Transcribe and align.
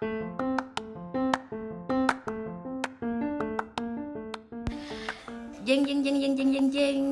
Jeng 0.00 0.16
jeng 5.84 6.00
jeng 6.00 6.16
jeng 6.16 6.32
jeng 6.40 6.50
jeng 6.56 6.68
jeng. 6.72 7.04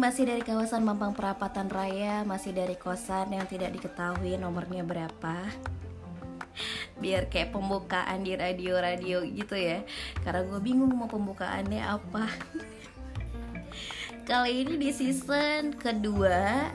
Masih 0.00 0.24
dari 0.24 0.40
kawasan 0.40 0.80
Mampang 0.80 1.12
Perapatan 1.12 1.68
Raya 1.68 2.24
Masih 2.24 2.56
dari 2.56 2.80
kosan 2.80 3.36
yang 3.36 3.44
tidak 3.44 3.76
diketahui 3.76 4.40
nomornya 4.40 4.80
berapa. 4.80 5.44
Biar 7.04 7.28
kayak 7.28 7.52
pembukaan 7.52 8.24
di 8.24 8.32
radio-radio 8.32 9.28
gitu 9.28 9.52
ya. 9.52 9.84
Karena 10.24 10.48
gue 10.48 10.60
bingung 10.64 10.88
mau 10.88 11.12
pembukaannya 11.12 11.84
apa. 11.84 12.32
Kali 14.24 14.64
ini 14.64 14.80
di 14.80 14.88
season 14.88 15.76
kedua 15.76 16.72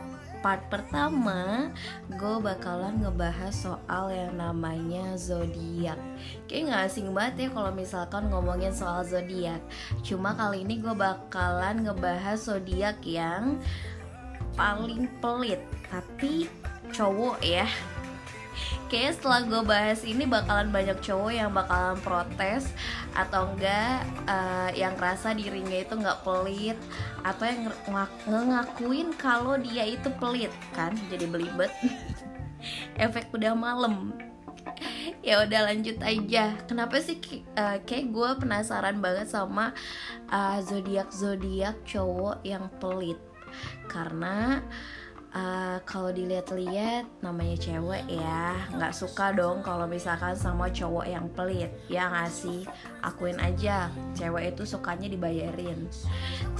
part 0.47 0.63
pertama 0.71 1.75
gue 2.07 2.35
bakalan 2.39 3.03
ngebahas 3.03 3.51
soal 3.51 4.07
yang 4.15 4.39
namanya 4.39 5.19
zodiak. 5.19 5.99
Kayak 6.47 6.71
gak 6.71 6.83
asing 6.87 7.11
banget 7.11 7.35
ya 7.35 7.47
kalau 7.51 7.75
misalkan 7.75 8.31
ngomongin 8.31 8.71
soal 8.71 9.03
zodiak. 9.03 9.59
Cuma 10.07 10.39
kali 10.39 10.63
ini 10.63 10.79
gue 10.79 10.95
bakalan 10.95 11.83
ngebahas 11.83 12.39
zodiak 12.39 12.95
yang 13.03 13.59
paling 14.55 15.11
pelit 15.19 15.59
tapi 15.91 16.47
cowok 16.95 17.43
ya 17.43 17.67
Kayaknya 18.87 19.13
setelah 19.19 19.41
gue 19.43 19.61
bahas 19.67 19.99
ini 20.07 20.23
bakalan 20.23 20.71
banyak 20.71 21.03
cowok 21.03 21.31
yang 21.35 21.51
bakalan 21.51 21.99
protes 21.99 22.71
atau 23.11 23.51
enggak 23.51 24.07
uh, 24.23 24.71
yang 24.71 24.95
rasa 24.95 25.35
dirinya 25.35 25.83
itu 25.83 25.91
nggak 25.91 26.23
pelit 26.23 26.79
atau 27.19 27.43
yang 27.43 27.67
ngakuin 28.27 29.11
kalau 29.19 29.59
dia 29.59 29.83
itu 29.83 30.07
pelit 30.15 30.55
kan? 30.71 30.95
Jadi 31.11 31.27
belibet. 31.27 31.71
Efek 33.03 33.27
udah 33.35 33.51
malam. 33.51 34.15
Ya 35.19 35.43
udah 35.43 35.67
lanjut 35.67 35.99
aja. 35.99 36.55
Kenapa 36.63 37.03
sih 37.03 37.19
uh, 37.59 37.83
kayak 37.83 38.07
gue 38.15 38.29
penasaran 38.39 39.03
banget 39.03 39.27
sama 39.27 39.75
uh, 40.31 40.63
zodiak 40.63 41.11
zodiak 41.11 41.75
cowok 41.83 42.39
yang 42.47 42.71
pelit? 42.79 43.19
Karena 43.91 44.63
kalau 45.83 46.11
dilihat-lihat 46.11 47.07
namanya 47.19 47.55
cewek 47.59 48.03
ya 48.09 48.55
nggak 48.75 48.95
suka 48.95 49.31
dong 49.35 49.59
kalau 49.63 49.87
misalkan 49.87 50.35
sama 50.35 50.71
cowok 50.71 51.05
yang 51.07 51.25
pelit. 51.33 51.71
Ya 51.91 52.09
ngasih 52.11 52.67
akuin 53.03 53.39
aja 53.39 53.91
cewek 54.15 54.55
itu 54.55 54.63
sukanya 54.63 55.07
dibayarin. 55.11 55.87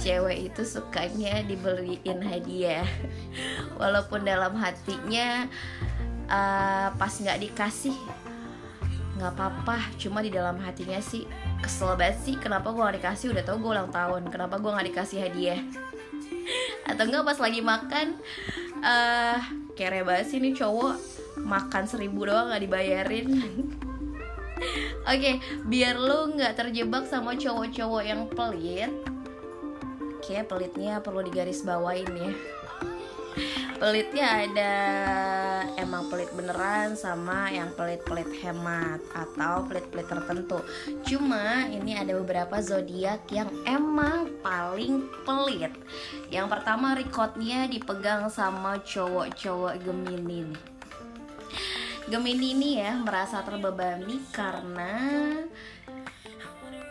Cewek 0.00 0.52
itu 0.52 0.62
sukanya 0.64 1.42
dibeliin 1.44 2.20
hadiah. 2.22 2.86
Walaupun 3.80 4.24
dalam 4.24 4.56
hatinya 4.56 5.46
uh, 6.30 6.88
pas 6.94 7.12
nggak 7.12 7.40
dikasih 7.44 7.96
nggak 9.18 9.32
apa-apa. 9.34 9.82
Cuma 9.98 10.22
di 10.22 10.30
dalam 10.30 10.56
hatinya 10.62 11.02
sih 11.02 11.26
kesel 11.58 11.98
banget 11.98 12.22
sih 12.22 12.34
kenapa 12.38 12.70
gue 12.70 12.80
gak 12.80 12.96
dikasih? 13.02 13.34
Udah 13.34 13.42
tau 13.42 13.58
gue 13.58 13.70
ulang 13.74 13.90
tahun 13.90 14.30
kenapa 14.30 14.62
gue 14.62 14.70
gak 14.70 14.88
dikasih 14.94 15.18
hadiah 15.26 15.60
atau 16.88 17.04
enggak 17.04 17.24
pas 17.28 17.38
lagi 17.38 17.60
makan 17.60 18.06
uh, 18.80 19.38
kere 19.76 20.02
banget 20.02 20.26
sih 20.32 20.38
nih 20.40 20.56
cowok. 20.56 20.96
Makan 21.44 21.84
seribu 21.86 22.26
doang 22.26 22.50
nggak 22.50 22.62
dibayarin. 22.64 23.28
Oke, 25.06 25.06
okay, 25.06 25.34
biar 25.64 25.94
lu 25.94 26.34
nggak 26.34 26.58
terjebak 26.58 27.06
sama 27.06 27.38
cowok-cowok 27.38 28.02
yang 28.02 28.26
pelit, 28.26 28.90
kayak 30.20 30.50
pelitnya 30.50 30.98
perlu 30.98 31.22
digaris 31.22 31.62
bawain 31.62 32.10
ya 32.10 32.32
pelitnya 33.78 34.26
ada 34.44 34.74
emang 35.78 36.10
pelit 36.10 36.28
beneran 36.34 36.98
sama 36.98 37.46
yang 37.54 37.70
pelit-pelit 37.78 38.26
hemat 38.42 38.98
atau 39.14 39.62
pelit-pelit 39.70 40.10
tertentu. 40.10 40.58
Cuma 41.06 41.70
ini 41.70 41.94
ada 41.94 42.18
beberapa 42.18 42.58
zodiak 42.58 43.30
yang 43.30 43.46
emang 43.62 44.34
paling 44.42 45.06
pelit. 45.22 45.70
Yang 46.28 46.46
pertama 46.50 46.98
recordnya 46.98 47.70
dipegang 47.70 48.26
sama 48.28 48.82
cowok-cowok 48.82 49.74
Gemini. 49.86 50.50
Gemini 52.10 52.56
ini 52.56 52.70
ya 52.82 52.98
merasa 52.98 53.44
terbebani 53.46 54.18
karena 54.34 54.96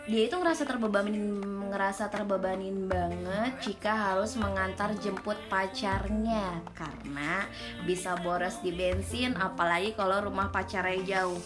dia 0.08 0.24
itu 0.24 0.40
ngerasa 0.40 0.64
terbebanin 0.64 1.44
ngerasa 1.68 2.08
terbebanin 2.08 2.88
banget 2.88 3.52
jika 3.60 3.92
harus 3.92 4.40
mengantar 4.40 4.96
jemput 4.96 5.36
pacarnya. 5.52 6.64
Karena 6.72 7.44
bisa 7.84 8.16
boros 8.24 8.64
di 8.64 8.72
bensin 8.72 9.36
apalagi 9.36 9.92
kalau 9.92 10.24
rumah 10.24 10.48
pacarnya 10.48 11.04
jauh. 11.04 11.36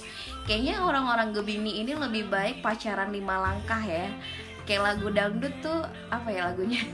Kayaknya 0.47 0.87
orang-orang 0.87 1.35
Gemini 1.35 1.83
ini 1.83 1.99
lebih 1.99 2.31
baik 2.31 2.63
pacaran 2.63 3.11
lima 3.11 3.43
langkah 3.43 3.83
ya. 3.83 4.07
Kayak 4.63 4.95
lagu 4.95 5.11
dangdut 5.11 5.55
tuh 5.59 5.83
apa 6.07 6.31
ya 6.31 6.55
lagunya? 6.55 6.87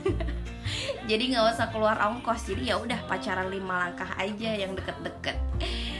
Jadi 1.09 1.23
nggak 1.33 1.53
usah 1.53 1.69
keluar 1.69 1.97
ongkos 2.01 2.49
jadi 2.49 2.73
ya 2.73 2.75
udah 2.77 3.01
pacaran 3.09 3.49
lima 3.49 3.89
langkah 3.89 4.09
aja 4.17 4.53
yang 4.53 4.73
deket-deket. 4.77 5.37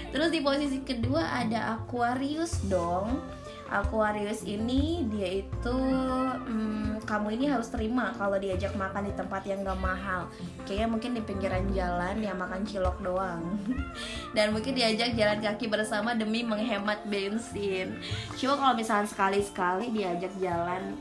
Terus 0.09 0.29
di 0.33 0.41
posisi 0.41 0.81
kedua 0.81 1.41
ada 1.41 1.77
Aquarius 1.77 2.65
dong 2.65 3.21
Aquarius 3.69 4.41
ini 4.49 5.05
dia 5.13 5.45
itu 5.45 5.77
hmm, 5.77 7.05
kamu 7.05 7.37
ini 7.37 7.45
harus 7.53 7.69
terima 7.69 8.13
kalau 8.17 8.41
diajak 8.41 8.73
makan 8.73 9.09
di 9.09 9.13
tempat 9.13 9.45
yang 9.45 9.61
gak 9.61 9.77
mahal. 9.77 10.25
Kayaknya 10.65 10.87
mungkin 10.89 11.11
di 11.13 11.21
pinggiran 11.21 11.65
jalan 11.73 12.17
ya 12.21 12.33
makan 12.33 12.65
cilok 12.65 12.97
doang. 13.05 13.41
Dan 14.35 14.53
mungkin 14.57 14.73
diajak 14.73 15.13
jalan 15.13 15.39
kaki 15.41 15.69
bersama 15.69 16.17
demi 16.17 16.41
menghemat 16.41 17.05
bensin. 17.05 17.97
Cuma 18.37 18.57
kalau 18.57 18.73
misalnya 18.73 19.05
sekali-sekali 19.09 19.93
diajak 19.93 20.33
jalan 20.41 20.97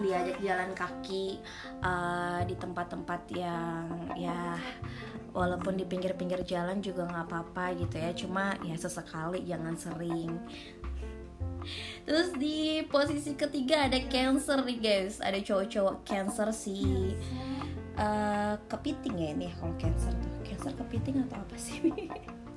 diajak 0.00 0.40
jalan 0.40 0.72
kaki 0.72 1.36
uh, 1.84 2.40
di 2.48 2.56
tempat-tempat 2.56 3.20
yang 3.36 3.84
ya 4.16 4.56
walaupun 5.36 5.76
di 5.76 5.84
pinggir-pinggir 5.84 6.40
jalan 6.48 6.80
juga 6.80 7.04
nggak 7.04 7.26
apa-apa 7.28 7.76
gitu 7.76 7.96
ya. 8.00 8.10
Cuma 8.16 8.56
ya 8.64 8.76
sesekali 8.80 9.44
jangan 9.44 9.76
sering 9.76 10.40
Terus 12.04 12.28
di 12.36 12.84
posisi 12.88 13.36
ketiga 13.38 13.86
ada 13.86 13.98
Cancer 14.08 14.60
nih 14.66 14.78
guys. 14.78 15.22
Ada 15.22 15.38
cowok-cowok 15.40 15.96
Cancer 16.04 16.48
si 16.52 16.78
uh, 17.96 18.54
Kepiting 18.66 19.16
ya 19.16 19.28
ini 19.32 19.48
kalau 19.58 19.74
Cancer 19.78 20.12
tuh. 20.12 20.32
Cancer 20.44 20.72
kepiting 20.74 21.22
atau 21.24 21.38
apa 21.38 21.56
sih? 21.56 21.78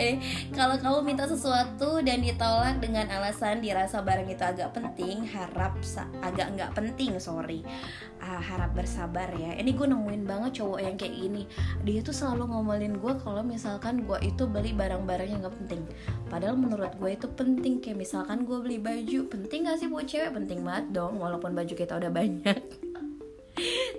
eh, 0.00 0.18
kalau 0.52 0.76
kamu 0.80 0.98
minta 1.14 1.24
sesuatu 1.28 2.00
dan 2.00 2.20
ditolak 2.20 2.80
dengan 2.80 3.08
alasan 3.12 3.60
dirasa 3.60 4.00
barang 4.00 4.28
itu 4.28 4.44
agak 4.44 4.74
penting, 4.74 5.24
harap 5.28 5.76
agak 6.24 6.46
nggak 6.56 6.72
penting, 6.72 7.16
sorry, 7.20 7.62
uh, 8.24 8.40
harap 8.40 8.72
bersabar 8.72 9.28
ya. 9.36 9.54
Ini 9.56 9.70
gue 9.76 9.86
nemuin 9.90 10.22
banget 10.24 10.64
cowok 10.64 10.80
yang 10.80 10.96
kayak 10.96 11.14
gini. 11.14 11.42
Dia 11.84 12.00
tuh 12.00 12.16
selalu 12.16 12.50
ngomelin 12.50 12.96
gue 12.98 13.12
kalau 13.20 13.44
misalkan 13.44 14.02
gue 14.08 14.18
itu 14.24 14.48
beli 14.48 14.72
barang-barang 14.72 15.28
yang 15.28 15.40
nggak 15.44 15.56
penting. 15.64 15.82
Padahal 16.32 16.56
menurut 16.56 16.92
gue 16.96 17.10
itu 17.12 17.28
penting. 17.30 17.78
Kayak 17.84 18.00
misalkan 18.00 18.48
gue 18.48 18.58
beli 18.60 18.78
baju, 18.80 19.28
penting 19.28 19.68
gak 19.68 19.78
sih 19.80 19.88
buat 19.90 20.08
cewek? 20.08 20.32
Penting 20.32 20.64
banget 20.64 20.86
dong, 20.96 21.20
walaupun 21.20 21.52
baju 21.52 21.74
kita 21.74 22.00
udah 22.00 22.10
banyak. 22.10 22.58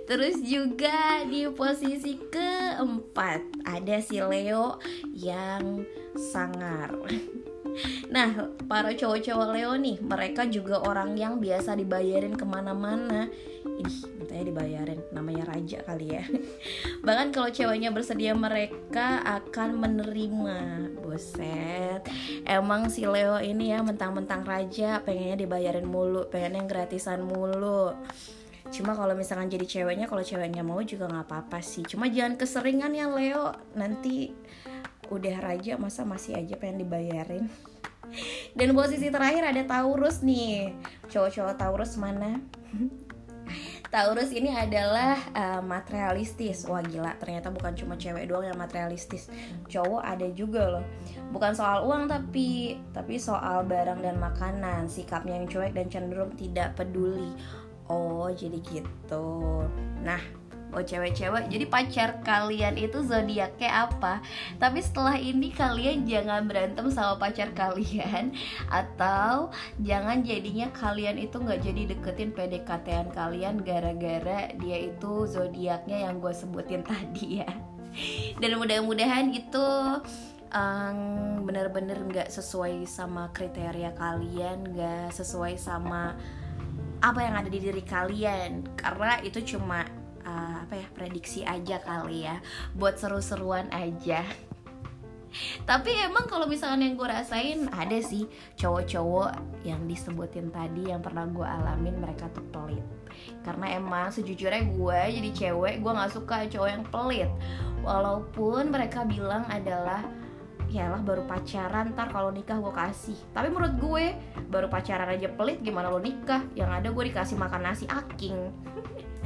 Terus 0.06 0.38
juga 0.46 1.26
di 1.26 1.50
posisi 1.50 2.14
keempat 2.30 3.66
ada 3.66 3.98
si 3.98 4.22
Leo 4.22 4.78
yang 5.10 5.82
sangar. 6.14 6.94
Nah, 8.08 8.56
para 8.64 8.96
cowok-cowok 8.96 9.52
Leo 9.52 9.76
nih, 9.76 10.00
mereka 10.00 10.48
juga 10.48 10.80
orang 10.80 11.12
yang 11.12 11.36
biasa 11.36 11.76
dibayarin 11.76 12.32
ke 12.32 12.48
mana-mana. 12.48 13.28
Ih, 13.76 13.96
katanya 14.16 14.44
dibayarin, 14.48 15.00
namanya 15.12 15.44
raja 15.52 15.84
kali 15.84 16.16
ya. 16.16 16.24
Bahkan 17.06 17.36
kalau 17.36 17.52
ceweknya 17.52 17.92
bersedia, 17.92 18.32
mereka 18.32 19.20
akan 19.20 19.76
menerima. 19.76 20.58
Buset, 21.04 22.08
emang 22.48 22.88
si 22.88 23.04
Leo 23.04 23.36
ini 23.44 23.76
ya 23.76 23.84
mentang-mentang 23.84 24.48
raja, 24.48 25.04
pengennya 25.04 25.36
dibayarin 25.44 25.84
mulu, 25.84 26.32
pengen 26.32 26.64
yang 26.64 26.68
gratisan 26.72 27.28
mulu 27.28 27.92
cuma 28.74 28.92
kalau 28.98 29.14
misalkan 29.14 29.46
jadi 29.46 29.66
ceweknya 29.66 30.06
kalau 30.10 30.22
ceweknya 30.22 30.62
mau 30.66 30.80
juga 30.82 31.06
nggak 31.06 31.26
apa-apa 31.26 31.58
sih. 31.62 31.86
Cuma 31.86 32.10
jangan 32.10 32.38
keseringan 32.38 32.92
ya 32.92 33.06
Leo. 33.10 33.54
Nanti 33.78 34.32
udah 35.10 35.36
raja 35.38 35.78
masa 35.78 36.02
masih 36.02 36.34
aja 36.34 36.54
pengen 36.58 36.82
dibayarin? 36.82 37.46
Dan 38.58 38.74
posisi 38.74 39.10
terakhir 39.10 39.46
ada 39.46 39.62
Taurus 39.66 40.22
nih. 40.22 40.74
Cowok-cowok 41.10 41.54
Taurus 41.58 41.98
mana? 41.98 42.38
Taurus 43.94 44.34
ini 44.34 44.50
adalah 44.50 45.14
uh, 45.32 45.62
materialistis. 45.62 46.66
Wah 46.66 46.82
gila. 46.82 47.14
Ternyata 47.22 47.54
bukan 47.54 47.72
cuma 47.78 47.94
cewek 47.94 48.26
doang 48.26 48.50
yang 48.50 48.58
materialistis. 48.58 49.30
Cowok 49.70 50.02
ada 50.02 50.26
juga 50.34 50.78
loh. 50.78 50.84
Bukan 51.30 51.54
soal 51.54 51.86
uang 51.86 52.10
tapi 52.10 52.78
Tapi 52.90 53.14
soal 53.16 53.62
barang 53.62 54.02
dan 54.02 54.18
makanan. 54.18 54.90
Sikapnya 54.90 55.38
yang 55.38 55.46
cuek 55.46 55.72
dan 55.72 55.86
cenderung 55.86 56.34
tidak 56.34 56.74
peduli 56.74 57.30
Oh 57.86 58.28
jadi 58.32 58.58
gitu. 58.62 59.26
Nah 60.02 60.46
oh 60.74 60.82
cewek-cewek 60.84 61.48
jadi 61.48 61.64
pacar 61.70 62.20
kalian 62.20 62.76
itu 62.76 63.00
zodiaknya 63.00 63.88
apa? 63.88 64.20
Tapi 64.60 64.82
setelah 64.82 65.16
ini 65.16 65.48
kalian 65.54 66.04
jangan 66.04 66.44
berantem 66.44 66.92
sama 66.92 67.16
pacar 67.16 67.54
kalian 67.56 68.36
atau 68.84 69.48
jangan 69.80 70.20
jadinya 70.26 70.68
kalian 70.74 71.16
itu 71.16 71.40
nggak 71.40 71.64
jadi 71.64 71.82
deketin 71.96 72.30
PDKT-an 72.36 73.08
kalian 73.14 73.62
gara-gara 73.64 74.52
dia 74.58 74.78
itu 74.90 75.24
zodiaknya 75.24 76.10
yang 76.10 76.20
gue 76.20 76.34
sebutin 76.34 76.84
tadi 76.90 77.40
ya. 77.40 77.50
Dan 78.36 78.60
mudah-mudahan 78.60 79.32
itu 79.32 79.66
um, 80.52 80.98
bener-bener 81.48 81.96
nggak 82.04 82.28
sesuai 82.28 82.84
sama 82.84 83.32
kriteria 83.32 83.96
kalian 83.96 84.76
nggak 84.76 85.16
sesuai 85.16 85.56
sama 85.56 86.12
apa 87.02 87.20
yang 87.22 87.34
ada 87.36 87.48
di 87.50 87.60
diri 87.60 87.82
kalian. 87.82 88.76
Karena 88.76 89.20
itu 89.22 89.42
cuma 89.56 89.84
uh, 90.26 90.56
apa 90.66 90.74
ya 90.76 90.86
prediksi 90.92 91.46
aja 91.46 91.80
kali 91.80 92.26
ya. 92.26 92.40
Buat 92.76 93.00
seru-seruan 93.00 93.70
aja. 93.72 94.24
Tapi 95.68 95.92
emang 96.00 96.24
kalau 96.24 96.48
misalnya 96.48 96.88
yang 96.88 96.96
gue 96.96 97.08
rasain 97.08 97.68
ada 97.68 97.98
sih 98.00 98.24
cowok-cowok 98.56 99.62
yang 99.68 99.84
disebutin 99.84 100.48
tadi 100.48 100.88
yang 100.88 101.04
pernah 101.04 101.28
gue 101.28 101.44
alamin 101.44 102.00
mereka 102.00 102.30
tuh 102.32 102.44
pelit. 102.48 102.84
Karena 103.44 103.76
emang 103.76 104.12
sejujurnya 104.12 104.64
gue 104.72 105.00
jadi 105.20 105.30
cewek 105.32 105.74
gue 105.84 105.92
nggak 105.92 106.12
suka 106.12 106.48
cowok 106.48 106.70
yang 106.70 106.84
pelit. 106.88 107.30
Walaupun 107.84 108.72
mereka 108.72 109.04
bilang 109.06 109.44
adalah 109.46 110.02
ya 110.70 110.98
baru 111.02 111.24
pacaran 111.24 111.94
ntar 111.94 112.10
kalau 112.10 112.34
nikah 112.34 112.58
gue 112.58 112.74
kasih 112.74 113.18
tapi 113.30 113.48
menurut 113.48 113.74
gue 113.78 114.04
baru 114.50 114.66
pacaran 114.66 115.08
aja 115.10 115.30
pelit 115.30 115.62
gimana 115.62 115.90
lo 115.90 116.02
nikah 116.02 116.42
yang 116.58 116.70
ada 116.70 116.90
gue 116.90 117.04
dikasih 117.12 117.38
makan 117.38 117.62
nasi 117.66 117.86
aking 117.86 118.36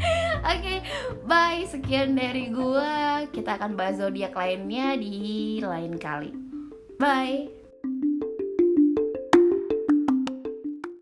Oke, 0.40 0.56
okay, 0.56 0.78
bye. 1.28 1.60
Sekian 1.68 2.16
dari 2.16 2.48
gue. 2.48 2.92
Kita 3.36 3.60
akan 3.60 3.76
bahas 3.76 4.00
zodiak 4.00 4.32
lainnya 4.32 4.96
di 4.96 5.60
lain 5.60 6.00
kali. 6.00 6.32
Bye. 6.96 7.59